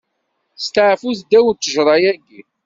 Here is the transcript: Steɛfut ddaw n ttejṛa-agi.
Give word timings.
Steɛfut 0.65 1.19
ddaw 1.23 1.47
n 1.51 1.55
ttejṛa-agi. 1.55 2.39